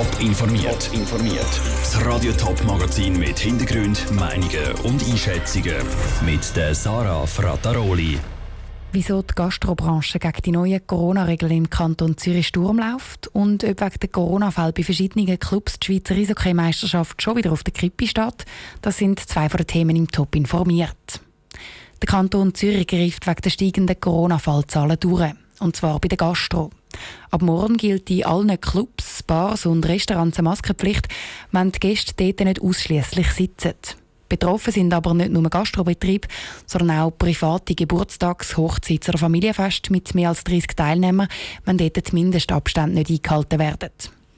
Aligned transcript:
Top 0.00 0.20
informiert. 0.22 0.86
Top 0.86 0.94
informiert. 0.94 1.60
Das 1.82 2.06
Radio 2.06 2.32
Top 2.32 2.64
Magazin 2.64 3.18
mit 3.18 3.38
Hintergrund, 3.38 4.10
Meinungen 4.12 4.72
und 4.84 5.06
Einschätzungen 5.06 5.76
mit 6.24 6.56
der 6.56 6.74
Sarah 6.74 7.26
Frataroli. 7.26 8.18
Wieso 8.92 9.20
die 9.20 9.34
Gastrobranche 9.34 10.18
gegen 10.18 10.40
die 10.42 10.52
neuen 10.52 10.86
Corona-Regeln 10.86 11.52
im 11.52 11.68
Kanton 11.68 12.16
Zürich 12.16 12.46
Sturm 12.46 12.78
läuft 12.78 13.26
und 13.34 13.62
ob 13.62 13.78
wegen 13.78 14.00
der 14.00 14.08
Corona-Fälle 14.08 14.72
bei 14.72 14.84
verschiedenen 14.84 15.38
Clubs 15.38 15.78
die 15.78 15.88
Schweizer 15.88 16.14
Eishockey-Meisterschaft 16.14 17.20
schon 17.20 17.36
wieder 17.36 17.52
auf 17.52 17.62
der 17.62 17.74
Kippe 17.74 18.06
steht, 18.06 18.46
das 18.80 18.96
sind 18.96 19.20
zwei 19.20 19.50
von 19.50 19.58
den 19.58 19.66
Themen 19.66 19.96
im 19.96 20.10
Top 20.10 20.34
informiert. 20.34 21.20
Der 22.00 22.06
Kanton 22.06 22.54
Zürich 22.54 22.86
greift 22.86 23.26
wegen 23.26 23.42
der 23.42 23.50
steigenden 23.50 24.00
Corona-Fallzahlen 24.00 24.98
durch. 24.98 25.34
Und 25.58 25.76
zwar 25.76 26.00
bei 26.00 26.08
der 26.08 26.16
Gastro. 26.16 26.70
Ab 27.30 27.42
morgen 27.42 27.76
gilt 27.76 28.10
in 28.10 28.24
allen 28.24 28.60
Clubs, 28.60 28.99
Bars 29.22 29.66
und 29.66 29.86
Restaurants 29.86 30.38
eine 30.38 30.48
Maskenpflicht, 30.48 31.08
wenn 31.52 31.72
die 31.72 31.80
Gäste 31.80 32.14
dort 32.16 32.40
nicht 32.40 32.62
ausschließlich 32.62 33.30
sitzen. 33.32 33.74
Betroffen 34.30 34.72
sind 34.72 34.94
aber 34.94 35.12
nicht 35.12 35.32
nur 35.32 35.42
Gastrobetriebe, 35.50 36.28
sondern 36.64 36.98
auch 36.98 37.10
private 37.10 37.74
Geburtstags-, 37.74 38.56
Hochzeits- 38.56 39.08
oder 39.08 39.18
Familienfeste 39.18 39.92
mit 39.92 40.14
mehr 40.14 40.28
als 40.28 40.44
30 40.44 40.76
Teilnehmern, 40.76 41.28
wenn 41.64 41.76
dort 41.76 41.96
die 41.96 42.14
Mindestabstände 42.14 42.94
nicht 42.94 43.10
eingehalten 43.10 43.58
werden. 43.58 43.90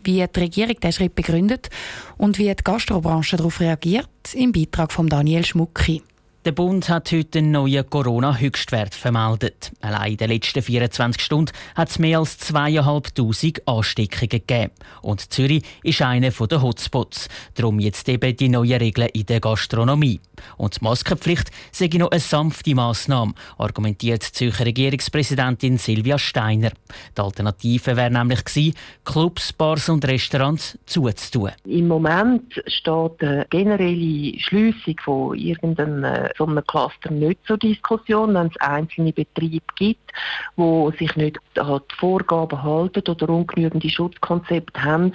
Wie 0.02 0.27
die 0.27 0.41
Regierung 0.41 0.80
diesen 0.80 0.92
Schritt 0.92 1.14
begründet 1.14 1.69
und 2.16 2.38
wie 2.38 2.52
die 2.52 2.64
Gastrobranche 2.64 3.36
darauf 3.36 3.60
reagiert, 3.60 4.08
im 4.34 4.50
Beitrag 4.50 4.92
von 4.92 5.08
Daniel 5.08 5.44
Schmucki. 5.44 6.02
Der 6.45 6.51
Bund 6.51 6.88
hat 6.88 7.12
heute 7.12 7.38
einen 7.38 7.52
neuen 7.52 7.88
Corona-Höchstwert 7.88 8.96
vermeldet. 8.96 9.70
Allein 9.80 10.10
in 10.10 10.16
den 10.16 10.30
letzten 10.30 10.60
24 10.60 11.23
Stunden 11.23 11.52
hat 11.77 11.88
es 11.88 12.00
mehr 12.00 12.19
als 12.19 12.37
2'500 12.52 13.60
Ansteckungen 13.64 14.28
gegeben. 14.28 14.73
Und 15.02 15.33
Zürich 15.33 15.62
ist 15.84 16.02
einer 16.02 16.30
der 16.33 16.62
Hotspots. 16.62 17.28
Darum 17.55 17.78
jetzt 17.78 18.09
eben 18.09 18.36
die 18.36 18.48
neuen 18.48 18.78
Regeln 18.78 19.11
in 19.12 19.27
der 19.27 19.39
Gastronomie. 19.39 20.19
Und 20.56 20.81
die 20.81 20.84
Maskenpflicht 20.84 21.53
sei 21.70 21.89
noch 21.94 22.11
eine 22.11 22.19
sanfte 22.19 22.75
Massnahme, 22.75 23.34
argumentiert 23.56 24.27
die 24.27 24.33
Zürcher 24.33 24.66
Regierungspräsidentin 24.66 25.78
Silvia 25.78 26.19
Steiner. 26.19 26.72
Die 27.16 27.20
Alternative 27.20 27.97
wäre 27.97 28.11
nämlich 28.11 28.44
gewesen, 28.44 28.75
Clubs, 29.05 29.53
Bars 29.53 29.88
und 29.88 30.05
Restaurants 30.09 30.77
zuzutun. 30.86 31.53
Im 31.66 31.86
Moment 31.86 32.61
steht 32.66 33.22
eine 33.22 33.47
generelle 33.48 34.41
Schliessung 34.41 34.97
von 35.05 35.38
irgendeinem 35.38 36.31
so 36.36 36.47
einem 36.47 36.64
Cluster 36.66 37.11
nicht 37.11 37.44
zur 37.47 37.58
Diskussion, 37.58 38.34
wenn 38.34 38.48
es 38.48 38.56
einzelne 38.61 39.12
Betriebe 39.12 39.64
gibt, 39.77 40.12
die 40.56 40.97
sich 40.98 41.16
nicht 41.16 41.38
an 41.58 41.80
die 41.91 41.94
Vorgaben 41.97 42.62
halten 42.62 43.02
oder 43.08 43.28
ungenügende 43.28 43.88
Schutzkonzepte 43.88 44.83
haben, 44.83 45.12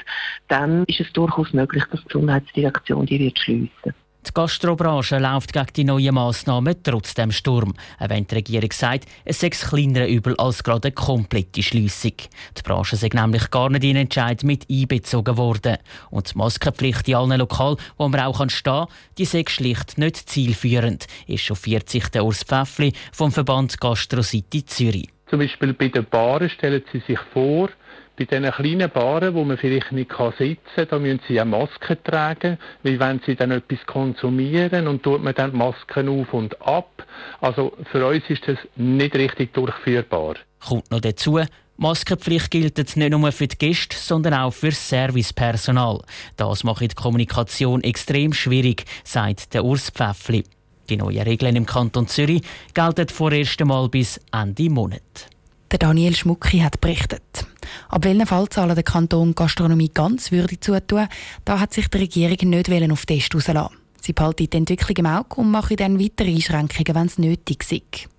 dann 0.47 0.83
ist 0.85 0.99
es 0.99 1.11
durchaus 1.13 1.53
möglich, 1.53 1.83
dass 1.91 2.01
die 2.01 2.07
Gesundheitsdirektion 2.07 3.05
die 3.05 3.19
wird 3.19 3.39
schliessen. 3.39 3.93
Die 4.27 4.33
Gastrobranche 4.33 5.19
läuft 5.19 5.53
gegen 5.53 5.73
die 5.73 5.83
neuen 5.85 6.15
Massnahmen 6.15 6.75
trotz 6.83 7.13
dem 7.13 7.31
Sturm. 7.31 7.73
Auch 7.97 8.09
wenn 8.09 8.27
die 8.27 8.35
Regierung 8.35 8.71
sagt, 8.73 9.05
es 9.23 9.39
sei 9.39 9.49
kleinere 9.49 10.07
Übel 10.07 10.35
als 10.37 10.63
gerade 10.63 10.89
eine 10.89 10.95
komplette 10.95 11.63
Schliessung. 11.63 12.11
Die 12.57 12.61
Branche 12.61 12.97
sei 12.97 13.09
nämlich 13.13 13.49
gar 13.51 13.69
nicht 13.69 13.85
in 13.85 13.93
den 13.93 14.03
Entscheid 14.03 14.43
mit 14.43 14.69
einbezogen 14.69 15.37
worden. 15.37 15.77
Und 16.09 16.33
die 16.33 16.37
Maskenpflicht 16.37 17.07
in 17.07 17.15
allen 17.15 17.39
Lokalen, 17.39 17.77
wo 17.97 18.09
man 18.09 18.19
auch 18.19 18.49
stehen 18.49 18.73
kann, 18.73 18.87
die 19.17 19.25
sei 19.25 19.45
schlicht 19.47 19.97
nicht 19.97 20.17
zielführend, 20.29 21.07
ist 21.27 21.43
schon 21.43 21.55
40 21.55 22.09
der 22.09 22.25
Urs 22.25 22.43
Pfäffli 22.43 22.91
vom 23.13 23.31
Verband 23.31 23.79
Gastro 23.79 24.23
City 24.23 24.65
Zürich. 24.65 25.07
Zum 25.29 25.39
Beispiel 25.39 25.73
bei 25.73 25.87
den 25.87 26.05
Baren 26.05 26.49
stellen 26.49 26.83
Sie 26.91 27.01
sich 27.07 27.19
vor, 27.31 27.69
bei 28.17 28.25
diesen 28.25 28.51
kleinen 28.51 28.89
Baren, 28.89 29.35
wo 29.35 29.43
man 29.43 29.57
vielleicht 29.57 29.91
nicht 29.91 30.11
sitzen 30.37 30.59
kann, 30.75 30.87
da 30.89 30.99
müssen 30.99 31.21
sie 31.27 31.39
eine 31.39 31.49
Maske 31.49 32.01
tragen, 32.03 32.57
weil 32.83 32.99
wenn 32.99 33.21
sie 33.25 33.35
dann 33.35 33.51
etwas 33.51 33.85
konsumieren 33.85 34.87
und 34.87 35.03
tut 35.03 35.23
man 35.23 35.35
dann 35.35 35.51
die 35.51 35.57
Masken 35.57 36.09
auf 36.09 36.33
und 36.33 36.59
ab. 36.61 37.05
Also 37.39 37.73
für 37.91 38.05
uns 38.05 38.23
ist 38.27 38.47
das 38.47 38.57
nicht 38.75 39.15
richtig 39.15 39.53
durchführbar. 39.53 40.35
Kommt 40.67 40.89
noch 40.89 40.99
dazu, 40.99 41.39
Maskenpflicht 41.77 42.49
gilt 42.49 42.77
nicht 42.77 43.11
nur 43.11 43.31
für 43.31 43.47
die 43.47 43.57
Gäste, 43.57 43.95
sondern 43.95 44.33
auch 44.33 44.51
für 44.51 44.69
das 44.69 44.89
Servicepersonal. 44.89 46.01
Das 46.35 46.63
macht 46.63 46.81
die 46.81 46.87
Kommunikation 46.87 47.83
extrem 47.83 48.33
schwierig, 48.33 48.85
sagt 49.03 49.53
der 49.53 49.63
Urs 49.63 49.91
Pfäffli. 49.91 50.43
Die 50.89 50.97
neuen 50.97 51.21
Regeln 51.21 51.55
im 51.55 51.67
Kanton 51.67 52.07
Zürich 52.07 52.41
gelten 52.73 53.09
vorerst 53.09 53.61
einmal 53.61 53.89
bis 53.89 54.19
Ende 54.31 54.69
Monat. 54.71 55.29
Der 55.69 55.79
Daniel 55.79 56.15
Schmucki 56.15 56.59
hat 56.59 56.81
berichtet. 56.81 57.45
Ab 57.89 58.03
welchen 58.03 58.25
Fallzahlen 58.27 58.75
der 58.75 58.83
Kanton 58.83 59.33
Gastronomie 59.33 59.91
ganz 59.93 60.31
würde 60.31 60.59
zutun, 60.59 61.07
da 61.45 61.59
hat 61.59 61.73
sich 61.73 61.87
die 61.87 61.97
Regierung 61.97 62.49
nicht 62.49 62.91
auf 62.91 63.05
Test 63.05 63.33
rauslassen. 63.33 63.75
Sie 64.01 64.13
behalten 64.13 64.49
die 64.49 64.57
Entwicklung 64.57 64.97
im 64.97 65.05
Auge 65.05 65.35
und 65.35 65.51
machen 65.51 65.77
dann 65.77 65.99
weitere 65.99 66.33
Einschränkungen, 66.33 66.95
wenn 66.95 67.07
es 67.07 67.17
nötig 67.17 67.63
ist. 67.71 68.09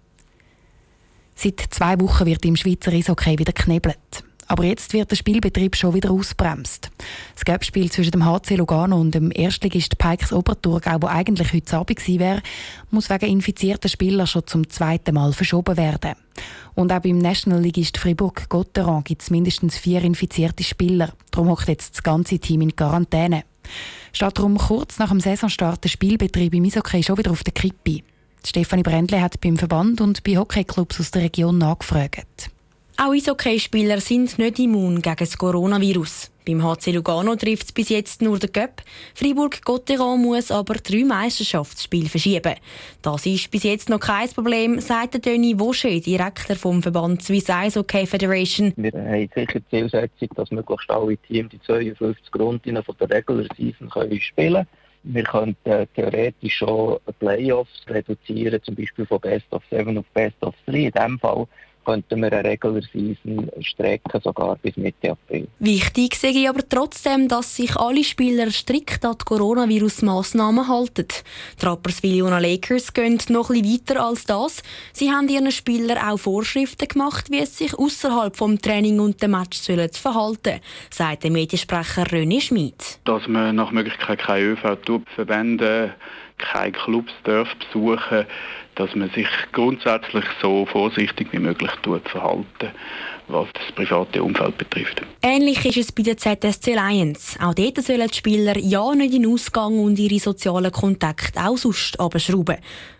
Seit 1.34 1.60
zwei 1.70 2.00
Wochen 2.00 2.26
wird 2.26 2.44
im 2.44 2.56
Schweizer 2.56 2.92
Eishockey 2.92 3.38
wieder 3.38 3.52
knebelt. 3.52 4.24
Aber 4.48 4.64
jetzt 4.64 4.94
wird 4.94 5.10
der 5.10 5.16
Spielbetrieb 5.16 5.76
schon 5.76 5.94
wieder 5.94 6.10
ausbremst. 6.10 6.90
Das 7.34 7.44
Gapspiel 7.44 7.92
zwischen 7.92 8.12
dem 8.12 8.24
HC 8.24 8.56
Lugano 8.56 8.98
und 8.98 9.14
dem 9.14 9.30
Erstligist 9.30 9.98
Pikes 9.98 10.32
Oberthurgau, 10.32 10.98
das 10.98 11.10
eigentlich 11.10 11.52
heute 11.52 11.76
Abend 11.76 11.98
gewesen 11.98 12.18
wäre, 12.18 12.42
muss 12.90 13.10
wegen 13.10 13.26
infizierter 13.26 13.90
Spieler 13.90 14.26
schon 14.26 14.46
zum 14.46 14.68
zweiten 14.70 15.14
Mal 15.14 15.34
verschoben 15.34 15.76
werden. 15.76 16.14
Und 16.74 16.92
auch 16.92 17.00
beim 17.00 17.18
National 17.18 17.60
Ligist 17.60 17.98
Fribourg-Gotteron 17.98 19.04
gibt 19.04 19.20
es 19.20 19.30
mindestens 19.30 19.76
vier 19.76 20.02
infizierte 20.02 20.64
Spieler. 20.64 21.12
Darum 21.30 21.50
hockt 21.50 21.68
jetzt 21.68 21.96
das 21.96 22.02
ganze 22.02 22.38
Team 22.38 22.62
in 22.62 22.74
Quarantäne. 22.74 23.44
Statt 24.12 24.38
darum 24.38 24.56
kurz 24.56 24.98
nach 24.98 25.10
dem 25.10 25.20
Saisonstart 25.20 25.84
der 25.84 25.90
Spielbetrieb 25.90 26.54
im 26.54 26.64
Eishockey 26.64 27.02
schon 27.02 27.18
wieder 27.18 27.32
auf 27.32 27.44
der 27.44 27.52
Kippe. 27.52 28.02
Stefanie 28.46 28.82
Brändle 28.82 29.20
hat 29.20 29.40
beim 29.42 29.58
Verband 29.58 30.00
und 30.00 30.24
bei 30.24 30.38
Hockeyclubs 30.38 31.00
aus 31.00 31.10
der 31.10 31.22
Region 31.22 31.58
nachgefragt. 31.58 32.50
Auch 33.00 33.12
Eishockeyspieler 33.12 34.00
sind 34.00 34.40
nicht 34.40 34.58
immun 34.58 35.00
gegen 35.00 35.16
das 35.16 35.38
Coronavirus. 35.38 36.32
Beim 36.44 36.64
HC 36.64 36.90
Lugano 36.90 37.36
trifft 37.36 37.66
es 37.66 37.72
bis 37.72 37.90
jetzt 37.90 38.22
nur 38.22 38.40
der 38.40 38.48
Göpp. 38.48 38.82
Fribourg-Gotteron 39.14 40.20
muss 40.20 40.50
aber 40.50 40.74
drei 40.74 41.04
Meisterschaftsspiele 41.04 42.08
verschieben. 42.08 42.54
Das 43.00 43.24
ist 43.24 43.52
bis 43.52 43.62
jetzt 43.62 43.88
noch 43.88 44.00
kein 44.00 44.28
Problem, 44.30 44.80
sagt 44.80 45.24
Denis 45.24 45.56
Vaucher, 45.56 46.00
Direktor 46.00 46.56
vom 46.56 46.82
Verband 46.82 47.22
Swiss 47.22 47.48
Ice 47.48 47.78
Hockey 47.78 48.04
Federation. 48.04 48.72
Wir 48.76 48.90
haben 48.90 49.30
sicher 49.32 49.60
die 49.60 49.68
Zielsetzung, 49.70 50.28
dass 50.34 50.50
möglichst 50.50 50.90
alle 50.90 51.16
Teams 51.18 51.50
die 51.52 51.62
52 51.62 52.34
Runden 52.36 52.82
von 52.82 52.96
der 52.98 53.10
Regular 53.10 53.46
Season 53.56 53.88
können 53.90 54.20
spielen 54.20 54.66
wir 55.04 55.22
könnten 55.22 55.86
theoretisch 55.94 56.56
schon 56.56 56.98
Playoffs 57.20 57.84
reduzieren, 57.88 58.60
zum 58.62 58.74
Beispiel 58.74 59.06
von 59.06 59.20
Best 59.20 59.46
of 59.52 59.62
Seven 59.70 59.96
auf 59.96 60.04
Best 60.12 60.36
of 60.40 60.54
Three. 60.66 60.86
In 60.86 60.92
diesem 60.92 61.18
Fall 61.20 61.46
könnten 61.88 62.20
wir 62.20 62.30
eine 62.32 62.44
Regular 62.44 62.82
Season 62.92 63.50
strecken, 63.62 64.20
sogar 64.22 64.56
bis 64.56 64.76
Mitte 64.76 65.12
April. 65.12 65.48
Wichtig 65.58 66.16
sehe 66.16 66.32
ich 66.32 66.46
aber 66.46 66.68
trotzdem, 66.68 67.28
dass 67.28 67.56
sich 67.56 67.74
alle 67.76 68.04
Spieler 68.04 68.50
strikt 68.50 69.06
an 69.06 69.16
die 69.18 69.24
Coronavirus-Massnahmen 69.24 70.68
halten. 70.68 71.06
Die 71.60 71.64
Rapperswil-Jona 71.64 72.40
Lakers 72.40 72.92
gehen 72.92 73.18
noch 73.30 73.48
etwas 73.48 73.62
weiter 73.72 74.04
als 74.04 74.26
das. 74.26 74.62
Sie 74.92 75.10
haben 75.10 75.28
ihren 75.28 75.50
Spielern 75.50 75.96
auch 75.96 76.18
Vorschriften 76.18 76.88
gemacht, 76.88 77.30
wie 77.30 77.40
es 77.40 77.56
sich 77.56 77.72
außerhalb 77.72 78.36
vom 78.36 78.60
Training 78.60 79.00
und 79.00 79.22
dem 79.22 79.30
Match 79.30 79.56
sollen 79.56 79.88
verhalten, 79.90 80.60
sagt 80.90 81.24
der 81.24 81.30
Mediensprecher 81.30 82.04
René 82.04 82.42
Schmid. 82.42 83.00
Dass 83.04 83.26
man 83.28 83.56
nach 83.56 83.70
Möglichkeit 83.70 84.18
keine 84.18 84.44
ÖV 84.44 84.76
verwenden 85.14 85.94
keine 86.38 86.72
Clubs 86.72 87.12
darf 87.24 87.48
besuchen 87.56 88.26
dass 88.78 88.94
man 88.94 89.10
sich 89.10 89.28
grundsätzlich 89.52 90.24
so 90.40 90.64
vorsichtig 90.66 91.28
wie 91.32 91.38
möglich 91.38 91.70
tut 91.82 92.08
verhalten 92.08 92.70
was 93.28 93.48
das 93.52 93.72
private 93.74 94.22
Umfeld 94.22 94.56
betrifft. 94.56 95.02
Ähnlich 95.22 95.64
ist 95.64 95.76
es 95.76 95.92
bei 95.92 96.02
der 96.02 96.16
ZSC 96.16 96.74
Lions. 96.74 97.36
Auch 97.40 97.54
dort 97.54 97.76
sollen 97.82 98.08
die 98.08 98.16
Spieler 98.16 98.56
ja 98.56 98.94
nicht 98.94 99.14
in 99.14 99.26
Ausgang 99.26 99.78
und 99.78 99.98
ihre 99.98 100.18
sozialen 100.18 100.72
Kontakte 100.72 101.38
auch 101.38 101.58
sonst 101.58 102.00
abschrauben. 102.00 102.56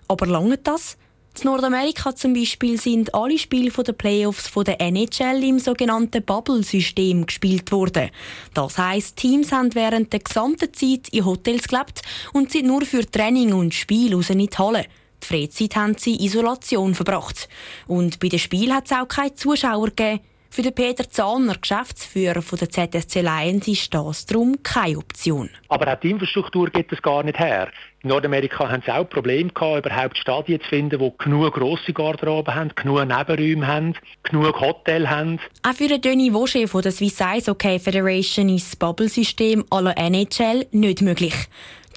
Aber 0.07 0.27
lange 0.27 0.59
das? 0.59 0.99
In 1.41 1.45
Nordamerika 1.45 2.17
zum 2.17 2.35
Beispiel 2.35 2.81
sind 2.81 3.15
alle 3.15 3.39
Spiele 3.39 3.71
der 3.71 3.93
Playoffs 3.93 4.49
von 4.49 4.65
der 4.65 4.81
NHL 4.81 5.45
im 5.45 5.61
sogenannten 5.61 6.25
Bubble-System 6.25 7.27
gespielt 7.27 7.71
worden. 7.71 8.11
Das 8.55 8.77
heißt, 8.77 9.17
Teams 9.17 9.53
haben 9.53 9.73
während 9.75 10.13
der 10.13 10.21
gesamten 10.21 10.75
Zeit 10.75 11.09
in 11.11 11.25
Hotels 11.25 11.69
gelebt 11.69 12.03
und 12.33 12.51
sind 12.51 12.67
nur 12.67 12.83
für 12.83 13.09
Training 13.09 13.53
und 13.53 13.73
Spiel 13.73 14.15
raus 14.15 14.31
in 14.31 14.41
die 14.41 14.49
Halle. 14.59 14.87
Die 15.23 15.27
Freizeit 15.27 15.77
haben 15.77 15.97
sie 15.97 16.15
in 16.15 16.25
Isolation 16.25 16.95
verbracht. 16.95 17.49
Und 17.87 18.21
bei 18.21 18.29
den 18.29 18.39
Spielen 18.39 18.75
hat 18.75 18.87
es 18.87 18.93
auch 18.93 19.09
keine 19.09 19.35
Zuschauer 19.35 19.87
gegeben. 19.87 20.21
Für 20.51 20.63
den 20.63 20.75
Peter 20.75 21.09
Zahner, 21.09 21.57
Geschäftsführer 21.61 22.43
der 22.43 22.71
ZSC 22.71 23.21
Lions, 23.21 23.69
ist 23.69 23.93
das 23.93 24.25
darum 24.27 24.57
keine 24.63 24.99
Option. 24.99 25.51
Aber 25.69 25.93
auch 25.93 26.01
die 26.01 26.11
Infrastruktur 26.11 26.71
geht 26.71 26.91
es 26.91 27.03
gar 27.03 27.23
nicht 27.23 27.39
her. 27.39 27.69
In 28.03 28.09
Nordamerika 28.09 28.69
haben 28.69 28.83
sie 28.85 28.91
auch 28.91 29.09
Probleme 29.09 29.51
gehabt, 29.51 29.87
überhaupt 29.87 30.17
Stadien 30.17 30.61
zu 30.61 30.69
finden, 30.69 30.99
die 30.99 31.13
genug 31.19 31.55
grosse 31.55 31.93
Garderoben 31.93 32.55
haben, 32.55 32.73
genug 32.75 33.01
Nebenräume 33.01 33.67
haben, 33.67 33.95
genug 34.23 34.61
Hotel 34.61 35.09
haben. 35.09 35.39
Auch 35.63 35.75
für 35.75 35.89
den 35.89 36.01
Denis 36.01 36.33
Vaucher 36.33 36.67
von 36.67 36.83
der 36.83 36.93
Swiss 36.93 37.21
Ice 37.21 37.51
Hockey 37.51 37.79
Federation 37.79 38.49
ist 38.49 38.69
das 38.69 38.77
Bubble-System 38.77 39.65
aller 39.71 39.97
NHL 39.99 40.67
nicht 40.73 41.03
möglich. 41.03 41.35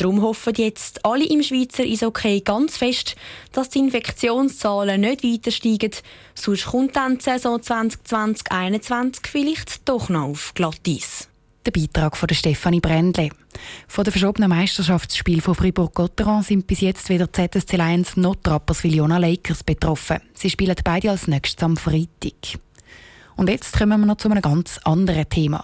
Darum 0.02 0.24
hoffen 0.24 0.56
jetzt 0.58 1.06
alle 1.06 1.26
im 1.26 1.44
Schweizer 1.44 1.84
Eishockey 1.84 2.42
ganz 2.42 2.76
fest, 2.76 3.16
dass 3.52 3.70
die 3.70 3.78
Infektionszahlen 3.78 5.00
nicht 5.00 5.24
weiter 5.24 5.52
steigen. 5.52 5.92
Sonst 6.34 6.66
kommt 6.66 6.96
dann 6.96 7.20
die 7.20 7.24
Saison 7.24 7.60
2020-2021 7.60 9.28
vielleicht 9.28 9.88
doch 9.88 10.10
noch 10.10 10.30
auf 10.30 10.56
Glatteis. 10.56 11.30
Der 11.68 11.72
Beitrag 11.72 12.18
von 12.18 12.28
Stefanie 12.30 12.80
Brändle. 12.80 13.30
Von 13.88 14.04
der 14.04 14.12
verschobenen 14.12 14.50
Meisterschaftsspiel 14.50 15.40
von 15.40 15.54
Fribourg-Gotteron 15.54 16.42
sind 16.42 16.66
bis 16.66 16.82
jetzt 16.82 17.10
weder 17.10 17.32
ZSC 17.32 17.78
Lions 17.78 18.18
noch 18.18 18.38
Rapperswil-Jona 18.44 19.20
Lakers 19.20 19.64
betroffen. 19.64 20.18
Sie 20.34 20.50
spielen 20.50 20.78
beide 20.84 21.12
als 21.12 21.28
nächstes 21.28 21.64
am 21.64 21.78
Freitag. 21.78 22.58
Und 23.36 23.50
jetzt 23.50 23.78
kommen 23.78 24.00
wir 24.00 24.08
noch 24.08 24.18
zu 24.18 24.32
einem 24.32 24.42
ganz 24.42 24.80
anderen 24.84 25.30
Thema. 25.30 25.64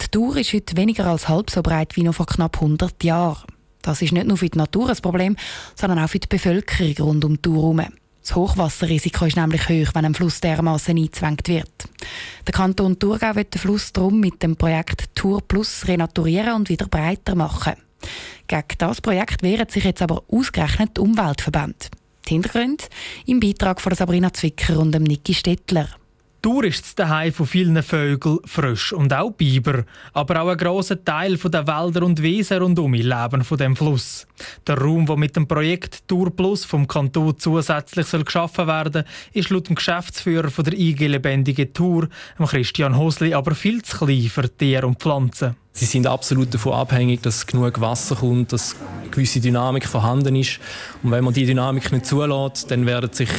Die 0.00 0.08
Tour 0.10 0.36
ist 0.36 0.52
heute 0.52 0.76
weniger 0.76 1.06
als 1.06 1.28
halb 1.28 1.50
so 1.50 1.62
breit 1.62 1.96
wie 1.96 2.02
noch 2.02 2.14
vor 2.14 2.26
knapp 2.26 2.56
100 2.56 3.02
Jahren. 3.04 3.46
Das 3.82 4.02
ist 4.02 4.12
nicht 4.12 4.26
nur 4.26 4.36
für 4.36 4.48
die 4.48 4.58
Natur 4.58 4.90
ein 4.90 4.96
Problem, 4.96 5.36
sondern 5.74 6.00
auch 6.00 6.08
für 6.08 6.18
die 6.18 6.26
Bevölkerung 6.26 6.94
rund 6.98 7.24
um 7.24 7.34
die 7.34 7.42
Tour 7.42 7.56
herum. 7.56 7.82
Das 8.20 8.34
Hochwasserrisiko 8.34 9.26
ist 9.26 9.36
nämlich 9.36 9.68
hoch, 9.68 9.94
wenn 9.94 10.04
ein 10.04 10.14
Fluss 10.14 10.40
dermaßen 10.40 10.96
eingezwängt 10.96 11.46
wird. 11.46 11.88
Der 12.44 12.52
Kanton 12.52 12.98
Thurgau 12.98 13.36
wird 13.36 13.54
den 13.54 13.60
Fluss 13.60 13.92
darum 13.92 14.18
mit 14.18 14.42
dem 14.42 14.56
Projekt 14.56 15.14
Tour 15.14 15.40
Plus 15.46 15.86
renaturieren 15.86 16.54
und 16.54 16.68
wieder 16.68 16.88
breiter 16.88 17.36
machen. 17.36 17.74
Gegen 18.48 18.64
das 18.78 19.00
Projekt 19.00 19.44
wehren 19.44 19.68
sich 19.68 19.84
jetzt 19.84 20.02
aber 20.02 20.24
ausgerechnet 20.28 20.96
die 20.96 21.02
Umweltverbände. 21.02 21.86
Die 22.26 22.32
Hintergründe 22.32 22.84
im 23.26 23.38
Beitrag 23.38 23.80
von 23.80 23.94
Sabrina 23.94 24.32
Zwicker 24.32 24.80
und 24.80 24.90
dem 24.90 25.04
Niki 25.04 25.32
Stettler. 25.32 25.88
Tour 26.46 26.62
ist 26.62 26.84
das 26.84 26.94
Zuhause 26.94 27.32
von 27.32 27.46
vielen 27.46 27.82
Vögeln, 27.82 28.38
Frösch 28.44 28.92
und 28.92 29.12
auch 29.12 29.32
Biber. 29.32 29.82
Aber 30.12 30.42
auch 30.42 30.48
ein 30.48 30.56
grosser 30.56 31.04
Teil 31.04 31.36
der 31.38 31.66
Wälder 31.66 32.06
und 32.06 32.22
Wiesen 32.22 32.58
rundum 32.58 32.94
leben 32.94 33.42
von 33.42 33.58
dem 33.58 33.74
Fluss. 33.74 34.28
Der 34.64 34.78
Raum, 34.78 35.06
der 35.06 35.16
mit 35.16 35.34
dem 35.34 35.48
Projekt 35.48 36.06
Tour 36.06 36.30
Plus 36.30 36.64
vom 36.64 36.86
Kanton 36.86 37.36
zusätzlich 37.36 38.06
soll 38.06 38.22
geschaffen 38.22 38.68
werden 38.68 39.02
ist 39.32 39.50
laut 39.50 39.68
dem 39.68 39.74
Geschäftsführer 39.74 40.48
von 40.48 40.64
der 40.64 40.74
IG 40.74 41.08
Lebendige 41.08 41.72
Tour, 41.72 42.08
Christian 42.38 42.96
Hosli, 42.96 43.34
aber 43.34 43.56
viel 43.56 43.82
zu 43.82 43.96
klein 43.96 44.28
für 44.28 44.48
Tiere 44.48 44.86
und 44.86 45.00
Pflanzen. 45.00 45.56
Sie 45.72 45.84
sind 45.84 46.06
absolut 46.06 46.54
davon 46.54 46.74
abhängig, 46.74 47.22
dass 47.22 47.44
genug 47.44 47.80
Wasser 47.80 48.14
kommt, 48.14 48.52
dass 48.52 48.76
eine 49.00 49.10
gewisse 49.10 49.40
Dynamik 49.40 49.88
vorhanden 49.88 50.36
ist. 50.36 50.60
Und 51.02 51.10
wenn 51.10 51.24
man 51.24 51.34
die 51.34 51.44
Dynamik 51.44 51.90
nicht 51.90 52.06
zulässt, 52.06 52.70
dann 52.70 52.86
werden 52.86 53.12
sich, 53.12 53.30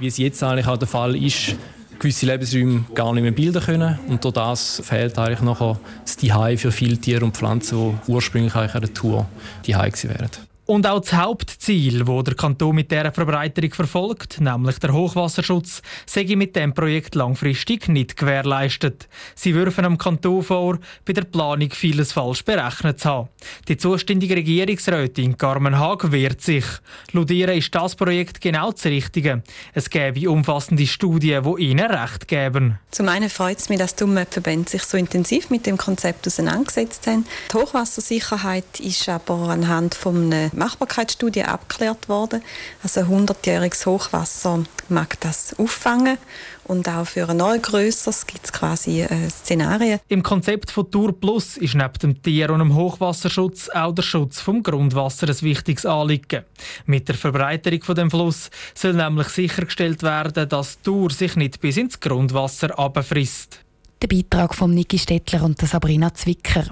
wie 0.00 0.08
es 0.08 0.18
jetzt 0.18 0.42
eigentlich 0.42 0.66
auch 0.66 0.78
der 0.78 0.88
Fall 0.88 1.14
ist, 1.14 1.54
gewisse 2.00 2.26
Lebensräume 2.26 2.84
gar 2.94 3.12
nicht 3.12 3.22
mehr 3.22 3.32
bilden 3.32 3.62
können. 3.62 3.98
Und 4.08 4.24
durch 4.24 4.34
das 4.34 4.82
fehlt 4.84 5.16
eigentlich 5.18 5.42
nachher 5.42 5.78
das 6.02 6.16
Zuhause 6.16 6.58
für 6.58 6.72
viele 6.72 6.96
Tiere 6.96 7.24
und 7.24 7.36
Pflanzen, 7.36 8.00
die 8.06 8.10
ursprünglich 8.10 8.54
eigentlich 8.56 8.74
an 8.74 8.80
der 8.80 8.94
Tour 8.94 9.26
die 9.66 9.72
gewesen 9.72 10.10
wären. 10.10 10.49
Und 10.70 10.86
auch 10.86 11.00
das 11.00 11.14
Hauptziel, 11.14 12.04
das 12.04 12.24
der 12.24 12.34
Kanton 12.36 12.76
mit 12.76 12.92
dieser 12.92 13.10
Verbreiterung 13.10 13.74
verfolgt, 13.74 14.40
nämlich 14.40 14.78
der 14.78 14.92
Hochwasserschutz, 14.92 15.82
sei 16.06 16.36
mit 16.36 16.54
dem 16.54 16.74
Projekt 16.74 17.16
langfristig 17.16 17.88
nicht 17.88 18.16
gewährleistet. 18.16 19.08
Sie 19.34 19.52
würfen 19.56 19.84
am 19.84 19.98
Kanton 19.98 20.44
vor, 20.44 20.78
bei 21.04 21.12
der 21.12 21.24
Planung 21.24 21.70
vieles 21.72 22.12
falsch 22.12 22.44
berechnet 22.44 23.00
zu 23.00 23.08
haben. 23.08 23.28
Die 23.66 23.78
zuständige 23.78 24.36
Regierungsrätin 24.36 25.36
Carmen 25.36 25.76
Haag 25.76 26.12
wehrt 26.12 26.40
sich. 26.40 26.64
Laut 27.10 27.32
ist 27.32 27.74
das 27.74 27.96
Projekt 27.96 28.40
genau 28.40 28.70
das 28.70 28.84
Richtige. 28.84 29.42
Es 29.74 29.90
gäbe 29.90 30.30
umfassende 30.30 30.86
Studien, 30.86 31.42
die 31.42 31.64
ihnen 31.64 31.90
Recht 31.90 32.28
geben. 32.28 32.78
Zum 32.92 33.08
einen 33.08 33.28
freut 33.28 33.58
es 33.58 33.70
mich, 33.70 33.80
dass 33.80 33.96
die 33.96 34.04
Umweltverbände 34.04 34.70
sich 34.70 34.84
so 34.84 34.96
intensiv 34.96 35.50
mit 35.50 35.66
dem 35.66 35.76
Konzept 35.76 36.28
auseinandergesetzt 36.28 37.08
haben. 37.08 37.26
Die 37.52 37.56
Hochwassersicherheit 37.56 38.78
ist 38.78 39.08
aber 39.08 39.48
anhand 39.48 39.96
von 39.96 40.32
Machbarkeitsstudie 40.60 41.42
abgeklärt 41.42 42.08
worden. 42.08 42.42
Also 42.82 43.00
ein 43.00 43.06
100-jähriges 43.06 43.86
Hochwasser 43.86 44.64
mag 44.88 45.18
das 45.20 45.58
auffangen 45.58 46.18
und 46.64 46.88
auch 46.88 47.06
für 47.06 47.28
ein 47.28 47.38
noch 47.38 47.60
grösseres 47.60 48.26
gibt 48.26 48.44
es 48.44 48.52
quasi 48.52 49.02
äh, 49.02 49.28
Szenarien. 49.28 50.00
Im 50.08 50.22
Konzept 50.22 50.70
von 50.70 50.90
Tour 50.90 51.18
Plus 51.18 51.56
ist 51.56 51.74
neben 51.74 51.98
dem 52.02 52.22
Tier- 52.22 52.50
und 52.50 52.60
dem 52.60 52.74
Hochwasserschutz 52.74 53.68
auch 53.70 53.94
der 53.94 54.02
Schutz 54.02 54.40
vom 54.40 54.62
Grundwasser 54.62 55.28
ein 55.28 55.42
wichtiges 55.42 55.86
Anliegen. 55.86 56.44
Mit 56.86 57.08
der 57.08 57.16
Verbreiterung 57.16 57.82
von 57.82 57.94
dem 57.94 58.10
Fluss 58.10 58.50
soll 58.74 58.94
nämlich 58.94 59.28
sichergestellt 59.28 60.02
werden, 60.02 60.48
dass 60.48 60.80
Tour 60.82 61.10
sich 61.10 61.34
nicht 61.36 61.60
bis 61.60 61.76
ins 61.76 61.98
Grundwasser 61.98 62.78
abfrisst. 62.78 63.60
Der 64.02 64.08
Beitrag 64.08 64.54
von 64.54 64.72
Niki 64.72 64.98
Stettler 64.98 65.42
und 65.42 65.60
Sabrina 65.60 66.14
Zwicker. 66.14 66.66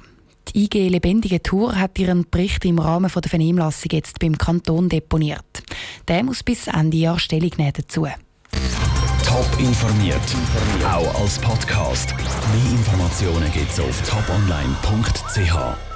Die 0.55 0.65
IG 0.65 0.89
Lebendige 0.89 1.43
Tour 1.43 1.79
hat 1.79 1.99
ihren 1.99 2.29
Bericht 2.31 2.65
im 2.65 2.79
Rahmen 2.79 3.11
der 3.13 3.31
Vernehmlassung 3.31 3.91
jetzt 3.93 4.19
beim 4.19 4.39
Kanton 4.39 4.89
deponiert. 4.89 5.63
Der 6.07 6.23
muss 6.23 6.43
bis 6.43 6.67
Ende 6.69 6.97
Jahr 6.97 7.19
Stellung 7.19 7.51
nehmen 7.57 7.73
dazu. 7.77 8.07
Top 9.27 9.47
informiert, 9.59 10.17
auch 10.85 11.21
als 11.21 11.39
Podcast. 11.39 12.15
Mehr 12.17 12.73
Informationen 12.73 13.53
gibt 13.53 13.71
es 13.71 13.81
auf 13.81 14.03
toponline.ch. 14.03 15.88